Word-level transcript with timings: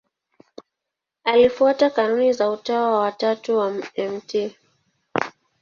Alifuata 1.23 1.89
kanuni 1.89 2.33
za 2.33 2.49
Utawa 2.49 2.99
wa 2.99 3.11
Tatu 3.11 3.57
wa 3.57 3.71
Mt. 3.71 4.51